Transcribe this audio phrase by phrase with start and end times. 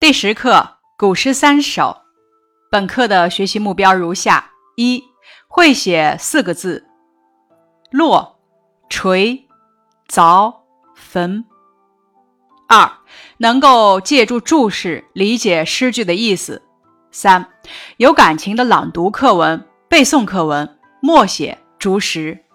[0.00, 1.94] 第十课古诗三首。
[2.70, 5.04] 本课的学习目标如下：一、
[5.46, 6.86] 会写四个字：
[7.90, 8.40] 落、
[8.88, 9.46] 锤、
[10.08, 10.54] 凿、
[10.94, 11.44] 坟；
[12.66, 12.90] 二、
[13.36, 16.62] 能够借助注释理解诗句的意思；
[17.12, 17.46] 三、
[17.98, 22.46] 有感情的朗读课文、背诵课文，默写、逐识。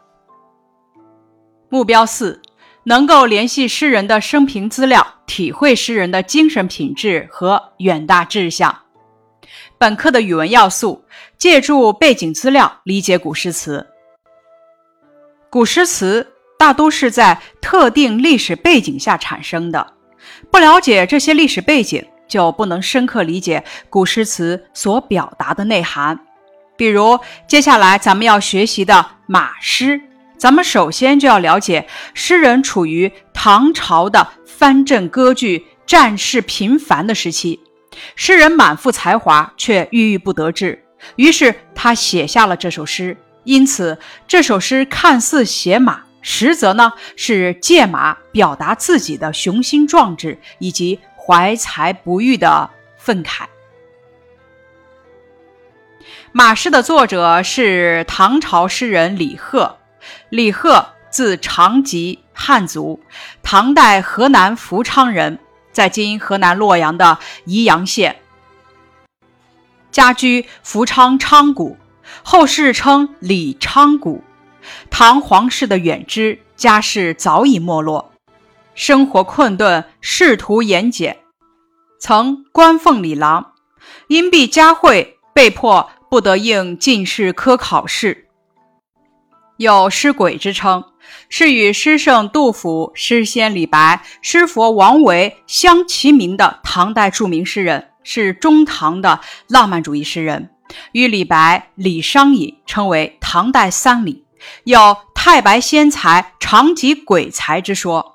[1.70, 2.41] 目标四。
[2.88, 8.83] 能够联系诗人的生平资料，体会诗人的精神品质和远大志向。
[9.77, 11.04] 本课的语文要素：
[11.37, 13.87] 借助背景资料理解古诗词。
[15.50, 19.93] 古诗词大都是在特定历史背景下产生的，
[20.52, 26.19] 不了解这些历史背景，就不能深刻理解古诗词所表达的内涵。
[26.77, 28.93] 比如，接下来咱们要学习的
[29.25, 29.97] 《马诗》。
[30.38, 37.59] 咱们首先就要了解，诗人处于唐朝的藩镇割据、战事频繁的时期，
[38.16, 40.83] 诗人满腹才华却郁郁不得志，
[41.16, 43.17] 于是他写下了这首诗。
[43.44, 53.44] 因此，这首诗看似写马，实则呢是借马表达自己的雄心壮志以及怀才不遇的愤慨。
[56.31, 59.77] 马诗的作者是唐朝诗人李贺。
[60.29, 62.99] 李贺，字长吉，汉族，
[63.43, 65.37] 唐代河南福昌人，
[65.71, 68.17] 在今河南洛阳的宜阳县，
[69.91, 71.77] 家居福昌昌谷，
[72.23, 74.23] 后世称李昌谷。
[74.89, 78.11] 唐皇室的远支，家世早已没落，
[78.73, 81.19] 生活困顿，仕途严简，
[81.99, 83.53] 曾官奉李郎，
[84.07, 88.24] 因避家讳，被迫不得应进士科考试。
[89.58, 90.84] 有诗鬼之称，
[91.30, 100.50] 是与诗圣杜甫、诗仙李白、诗佛王维相齐名的唐代著名诗人，是中唐的浪漫主义诗人。
[100.92, 104.26] 与李白、李商隐称为唐代三李，
[104.65, 108.14] 有太白仙才、长吉鬼才之说。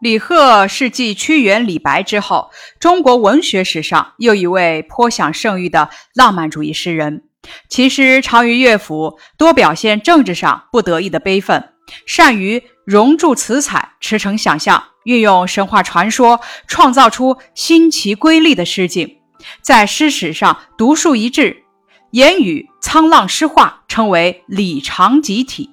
[0.00, 2.50] 李贺是继屈原、李白之后，
[2.80, 7.24] 中国文学史上又一位颇享盛誉的浪漫主义诗人。
[7.68, 11.72] 其诗长于乐府，多表现政治上不得意的悲愤，
[12.06, 19.18] 善于融铸词采，驰骋想象，运用神话传说，创造出新奇瑰丽的诗境，
[19.62, 21.64] 在诗史上独树一帜。
[22.10, 25.70] 言语沧浪诗化，称为李长集体。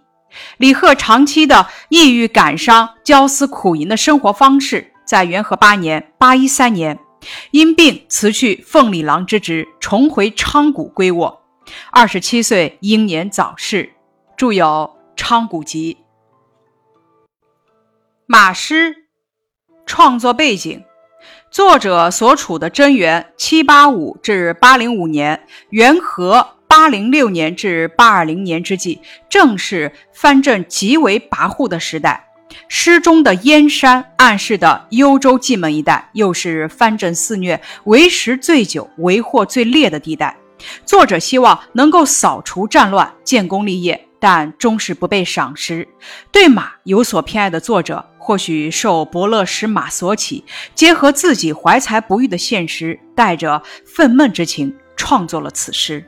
[0.57, 6.99] 李贺长期的抑郁感伤、焦思苦吟的生活方式，在元和八年（八一三年）
[7.49, 11.41] 因病辞去奉礼郎之职，重回昌谷归卧。
[11.91, 13.91] 二十七岁英年早逝，
[14.35, 14.65] 著有
[15.15, 15.95] 《昌谷集》。
[18.25, 19.07] 马诗
[19.85, 20.83] 创作背景：
[21.49, 28.99] 作者所处的贞元七八五至八零五年，元和八零六年至八二零年之际，
[29.29, 32.25] 正是藩镇极为跋扈的时代。
[32.69, 40.35] 诗中的燕山暗示的幽州蓟门一带，又是藩镇肆虐、为时最久、为祸最烈的地带。
[40.85, 45.87] 作者希望能够扫除战乱、建功立业，但终是不被赏识。
[46.31, 50.43] 对马有所偏爱的作者，或许受伯乐识马所启，
[50.75, 56.03] 结合自己怀才不遇的现实，带着愤懑之情创作了此诗。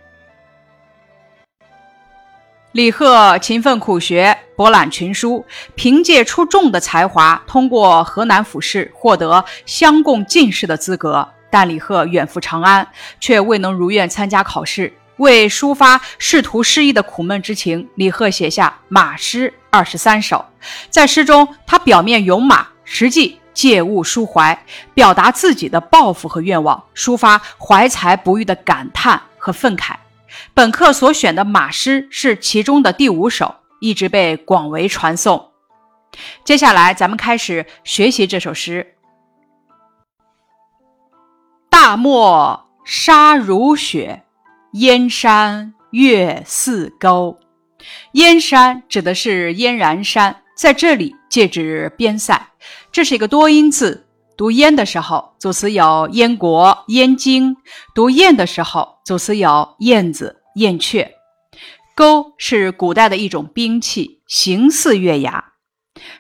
[2.73, 5.43] 李贺勤奋苦学，博览群书，
[5.73, 11.27] 凭借出众的才华，通过河南府试获得乡贡进士的资格。
[11.49, 12.87] 但李贺远赴长安，
[13.19, 14.93] 却未能如愿参加考试。
[15.17, 20.45] 为抒发仕途失意的苦闷之情，李贺写下《马诗》二十三首。
[20.89, 29.93] 在诗中，他表面勇马，实际借物抒怀，表达自己的抱负和愿望，抒发怀才不遇的感叹和愤慨。
[30.53, 35.51] 本课所选的《马诗》是其中的第五首，一直被广为传颂。
[36.45, 38.95] 接下来，咱们开始学习这首诗。
[41.69, 44.24] 大漠沙如雪，
[44.74, 47.39] 燕山月似钩。
[48.13, 52.50] 燕山指的是燕然山，在这里借指边塞。
[52.92, 57.56] 这是一个多音字，读燕的时候组词有燕国、燕京；
[57.94, 61.12] 读燕的时候组词有燕子、燕雀。
[61.95, 65.45] 钩是古代的一种兵器，形似月牙。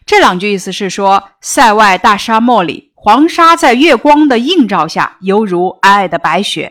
[0.05, 2.88] 这两句意思是说，塞外大沙漠里。
[3.01, 6.69] 黄沙在月光的映照下，犹如皑皑的白雪；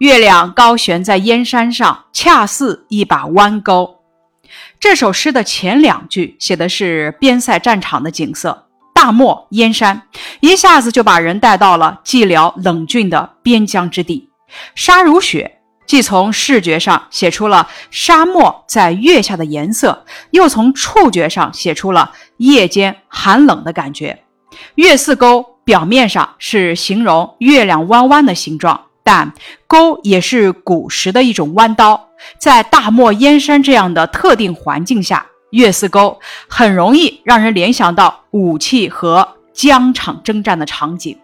[0.00, 4.00] 月亮高悬在燕山上，恰似一把弯钩。
[4.80, 10.02] 这首诗的前两句写的是边塞战场的景色，大漠燕山，
[10.40, 14.28] 一下子就把人带到了寂寥冷峻的边疆之地。
[14.74, 24.24] 沙如雪，既从视觉上写出了沙漠在月下的颜色，又从触觉上写出了夜间寒冷的感觉。
[24.76, 29.32] 月似钩，表面上是形容月亮弯弯的形状，但
[29.66, 32.08] 钩也是古时的一种弯刀。
[32.38, 35.26] 在大漠燕山这样的特定环境下。
[35.50, 41.18] 月似钩很容易让人联想到武器和疆场征战的场景。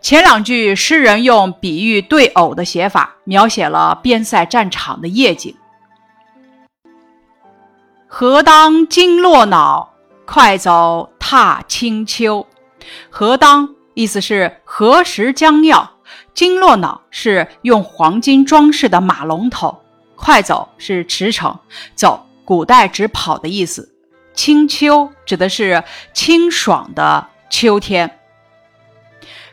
[0.00, 5.52] 前两句诗人用比喻对偶的写法，描写了边塞战场的夜景。
[8.06, 9.91] 何当金络脑，
[10.32, 12.46] 快走踏清秋。
[13.10, 15.98] 何当意思是何时将要，
[16.32, 19.82] 金络脑是用黄金装饰的马龙头，
[20.16, 21.58] 快走是驰骋
[21.94, 22.26] 走。
[22.46, 23.94] 古代指跑的意思，
[24.32, 25.84] 清秋指的是
[26.14, 28.18] 清爽的秋天。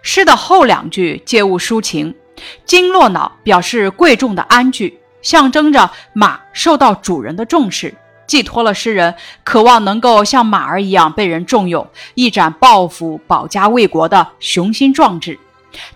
[0.01, 2.15] 诗的后两句借物抒情，
[2.63, 7.93] 金络脑表示贵重的鞍具，象征着马受到主人的重视，
[8.29, 15.39] 寄托了诗人渴望能够像马儿一样被人重用，一展抱负保家卫国的雄心壮志。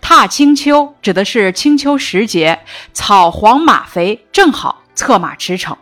[0.01, 2.59] 踏青秋指的是青秋时节，
[2.91, 5.75] 草黄马肥，正好策马驰骋。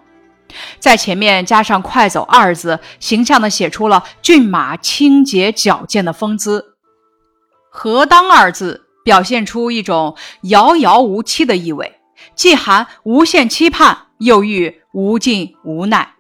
[0.78, 6.76] 在前面加上“快走”二字，形象地写出了骏马清洁矫健的风姿。
[7.72, 11.96] “何当”二字表现出一种遥遥无期的意味，
[12.36, 16.16] 既含无限期盼，又寓无尽无奈。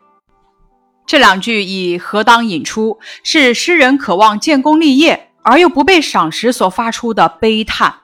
[1.12, 7.96] 这两句以“何当”引出，是诗人渴望建功立业而又不被赏识所发出的悲叹。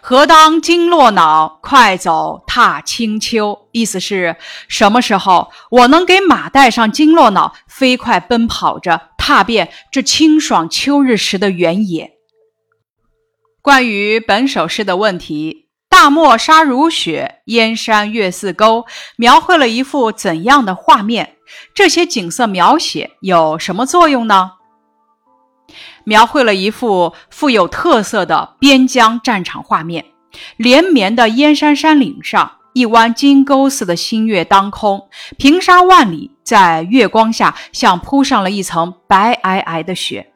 [0.00, 3.68] 何当金络脑，快走踏清秋。
[3.70, 4.36] 意思是
[4.66, 12.12] 什么时候我能给马带上金络脑，飞快奔跑着踏遍这清爽秋日时的原野？
[13.60, 18.86] 关于本首诗的问题，大漠沙如雪，燕山月似钩，
[19.16, 21.35] 描绘了一幅怎样的画面？
[21.74, 24.52] 这些景色描写有什么作用呢？
[26.04, 30.04] 描绘了一幅富有特色的边疆战场画面。
[30.56, 35.08] 连绵的燕山山岭上，一弯金钩似的新月当空，
[35.38, 40.32] 平沙万里，在月光下像铺上了一层白皑皑的雪。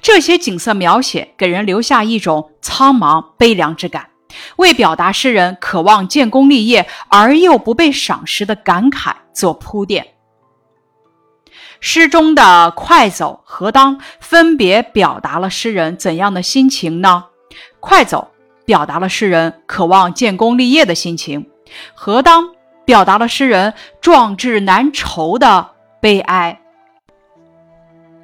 [0.00, 4.08] 这些景色描写给人留下一种苍茫悲凉之感，
[4.56, 10.06] 为表达诗人渴望建功立业而又不被赏识的感慨做铺垫。
[11.80, 17.26] 诗中的“快走”和“当”分别表达了诗人怎样的心情呢
[17.80, 18.32] ？“快走”
[18.66, 21.48] 表达了诗人渴望建功立业的心情
[21.94, 22.50] ，“和当”
[22.84, 25.70] 表达了诗人壮志难酬的
[26.00, 26.60] 悲哀。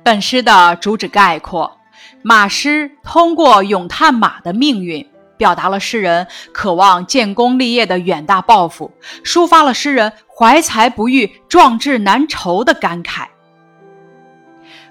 [0.02, 1.78] 本诗的主旨概括：
[2.22, 8.90] 马诗通过咏叹马的命运，表达了诗人渴望建功立业的远大抱负，
[9.24, 13.28] 抒发了诗人怀才不遇、壮志难酬的感慨。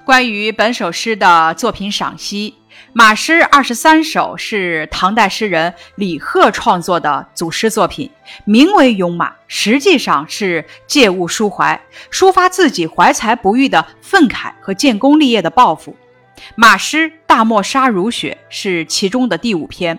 [0.06, 2.56] 关于本首诗的作品赏析，
[2.92, 8.12] 《马诗二十三首》是唐代诗人李贺创作的组诗作品，
[8.44, 15.96] 名为《咏马》，实际上是借物抒怀，抒发自己怀才不遇的愤慨和建功立业的抱负。
[16.56, 19.98] 《马诗·大漠沙如雪》是其中的第五篇。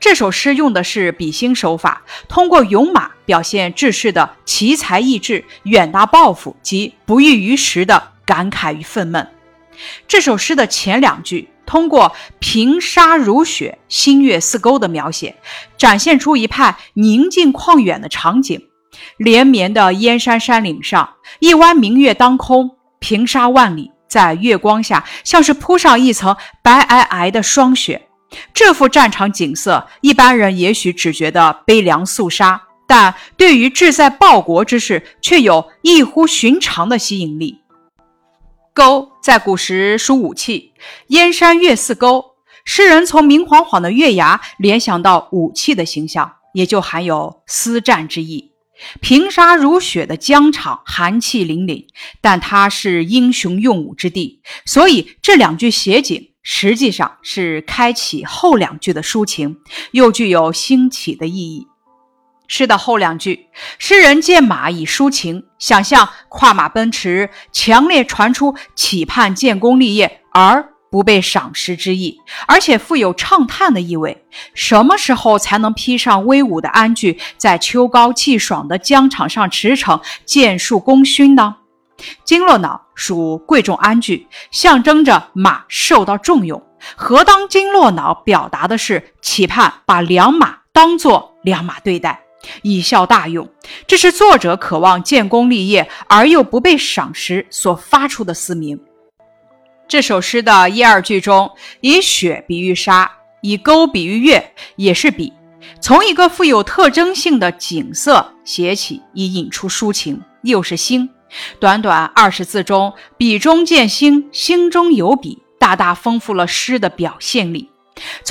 [0.00, 9.26] 这首诗用的是比兴手法，通过咏马表现志士的奇才异志、远大抱负及不遇于时的感慨与愤懑。
[10.06, 15.36] 这首诗的前两句通过平沙如雪、新月似钩的描写，
[15.78, 18.60] 展现出一派宁静旷远的场景。
[19.16, 28.08] 连绵的燕山山岭上，一弯明月当空，平沙万里，在月光下像是铺上一层白皑皑的霜雪。
[28.52, 37.61] 这幅战场景色，一般人也许只觉得悲凉肃杀，但对于志在报国之士，却有异乎寻常的吸引力。
[38.74, 40.72] 钩在古时属武器，
[41.08, 42.24] 燕山月似钩，
[42.64, 48.52] 诗人从明晃晃的月牙联想到武器的形象，也就含有思战之意。
[49.00, 51.86] 平沙如雪的疆场寒气凛凛，
[52.20, 59.58] 但它是英雄用武之地，所以这两句写景实际上是开启后两句的抒情，
[59.92, 61.68] 又具有兴起的意义。
[62.46, 74.26] 诗的后两句，诗人借马以抒情，想象跨马奔驰，强烈传出期盼建功立业而不被赏识之意，而且富有畅叹的意味。
[74.52, 81.56] 什么时候才能披上威武的鞍具，在秋高气爽的疆场上驰骋，建树功勋呢？
[82.24, 86.62] 经络脑属贵重鞍具，象征着马受到重用。
[86.96, 92.20] 何当经络脑表达的是期盼把良马当作良马对待，
[92.62, 93.48] 以效大用。
[93.86, 98.78] 这是作者渴望建功立业而又不被赏识所发出的嘶鸣。
[99.88, 103.10] 这首诗的一二句中，以雪比喻沙，
[103.42, 105.32] 以钩比喻月，也是比。
[105.80, 111.08] 从一个富有特征性的景色写起，以引出抒情，又是兴。
[111.58, 117.71] 短短二十字中，笔中见兴，兴中有笔，大大丰富了诗的表现力。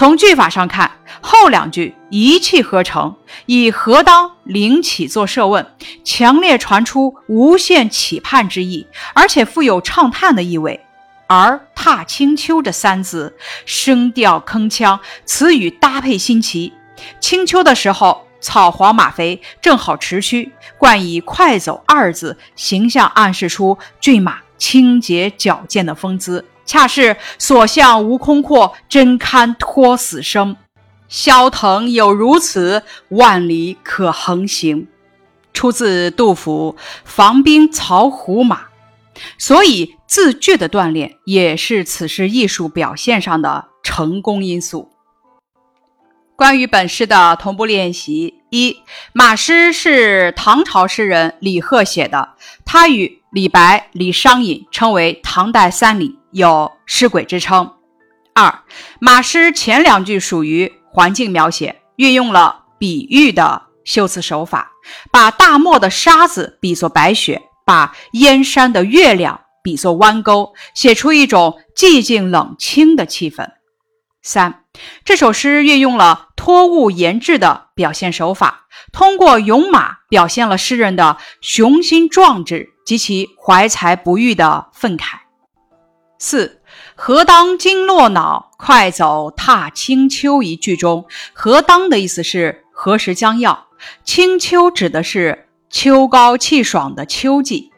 [0.02, 0.90] 从句法上看，
[1.22, 3.16] 后两句一气呵成，
[3.46, 10.84] 以何当领起作设问，强烈传出无限期盼之意，而且富有畅叹的意味。
[11.28, 16.74] 而“踏青秋”这三字，声调铿锵，词语搭配新奇。
[17.20, 30.56] 青秋的时候，草黄马肥，正好持须，冠以“快走”二字，形象暗示出骏马清洁矫健的风姿，恰是所向无空阔，真堪托死生。
[31.08, 34.88] 萧腾有如此，万里可横行。
[35.54, 38.58] 出自杜甫《防兵曹胡马》，
[39.38, 44.90] 所以字句的锻炼也是此诗艺术表现上的成功因素。
[46.38, 48.78] 关于本诗的同步练习：一、
[49.12, 52.30] 马诗是唐朝诗人李贺写的，
[52.66, 57.74] 他与李白、李商隐称为唐代三李，有诗鬼之称。
[58.34, 58.64] 二、
[59.00, 64.72] 马诗前两句属于环境描写，运用了比喻的修辞手法，
[65.12, 73.50] 把大漠的沙子比作白雪，把燕山的月亮比作弯钩，写出一种寂静冷清的气氛。
[74.24, 74.64] 三，
[75.04, 85.18] 这首诗运用了托物言志的表现手法，通过咏马表现了诗人的雄心壮志及其怀才不遇的愤慨。
[86.24, 86.62] 四，
[86.94, 90.44] 何当金络脑，快走踏清秋。
[90.44, 93.66] 一句中，何当的意思是何时将要，
[94.04, 97.72] 清秋指的是秋高气爽的秋季。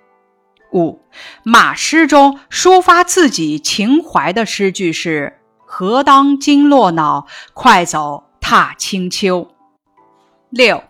[0.73, 1.00] 五，
[1.43, 5.39] 马诗中抒发自己情怀的诗句是。
[5.65, 9.47] 何当金络脑，快走踏清秋。
[10.50, 10.83] 六，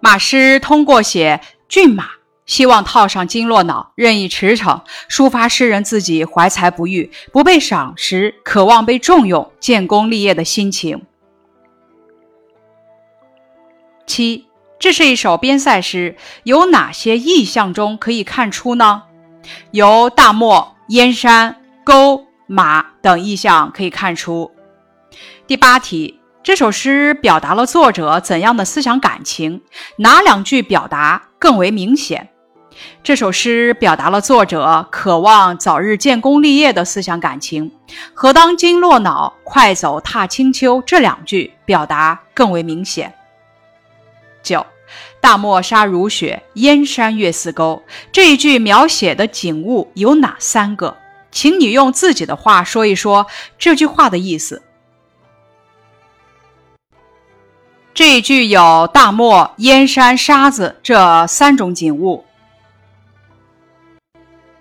[0.00, 2.10] 马诗通过写骏马，
[2.50, 11.06] 希望套上经络脑，任意驰骋，抒发诗人自己怀才不遇、不被赏识、渴望被重用、建功立业的心情。
[14.04, 14.46] 七，
[14.80, 19.04] 这是一首边塞诗，有哪些意象中可以看出呢？
[19.70, 21.54] 由大漠、燕山、
[21.84, 22.26] 沟。
[22.48, 24.50] 马等意象可以看出。
[25.46, 29.62] 第八题，这首诗表达了作者怎样的思想感情？
[29.98, 32.28] 哪两句表达更为明显？
[33.02, 37.72] 这首诗表达了作者渴望早日建功立业的思想感情。
[38.14, 40.82] 何当金络脑，快走踏清秋。
[40.86, 43.12] 这两句表达更为明显。
[44.42, 44.64] 九，
[45.20, 47.82] 大漠沙如雪，燕山月似钩。
[48.12, 50.96] 这一句描写的景物有哪三个？
[51.30, 53.26] 请你用自己的话说一说
[53.58, 54.62] 这句话的意思。
[57.92, 62.24] 这一句有大漠、燕山、沙子这三种景物。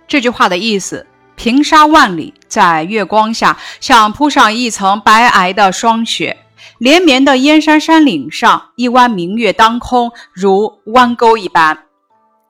[0.10, 6.36] 这句话的意思：平沙万里，在月光下像铺上一层白皑的霜雪；
[6.80, 11.84] 连绵的燕山山岭上，一弯明月当空，如弯钩一般。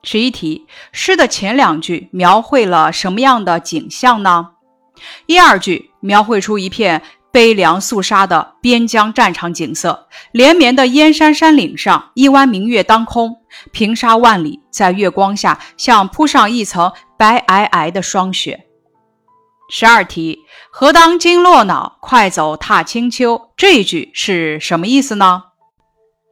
[0.02, 4.52] 十一题，诗的前两句描绘了什么样的景象呢？
[5.26, 13.39] 一二句描绘出一片悲凉肃杀的边疆战场景色，连绵的燕山山岭上，一弯明月当空，
[13.72, 18.66] 平沙万里，在月光下像铺上一层白皑皑的霜雪。
[19.72, 20.40] 十二题，
[20.72, 25.44] 何当金络脑，快走踏清秋，这一句是什么意思呢？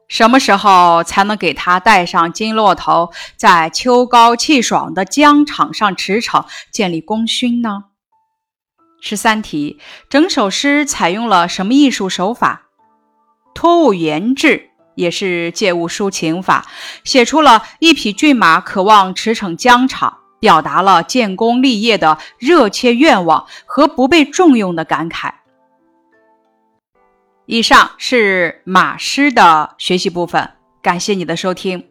[0.08, 7.84] 什么时候才能给他戴上金络头，在秋高气爽的疆场上驰骋，建立功勋呢？
[9.00, 12.68] 十三题，整首诗采用了什么艺术手法？
[13.54, 14.67] 托物言志，
[14.98, 16.66] 也是借物抒情法，
[17.04, 25.30] 写出了一匹骏马渴望驰骋疆场，表达了建功立业的热切愿望和不被重用的感慨。
[27.46, 30.50] 以上是马诗的学习部分，
[30.82, 31.86] 感谢你的收听。